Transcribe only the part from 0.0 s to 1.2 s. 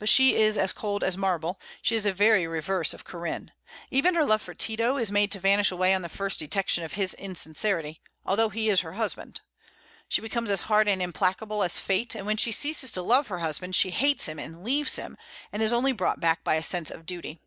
But she is as cold as